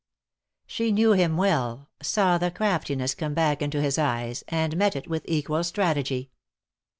She 0.65 0.91
knew 0.91 1.11
him 1.11 1.37
well, 1.37 1.87
saw 2.01 2.39
the 2.39 2.49
craftiness 2.49 3.13
come 3.13 3.35
back 3.35 3.61
into 3.61 3.83
his 3.83 3.99
eyes, 3.99 4.43
and 4.47 4.75
met 4.75 4.95
it 4.95 5.07
with 5.07 5.21
equal 5.27 5.63
strategy. 5.63 6.31